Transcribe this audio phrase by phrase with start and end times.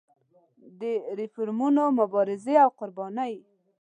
[0.79, 0.81] د
[1.19, 3.33] ریفورمونو مبارزې او قربانۍ.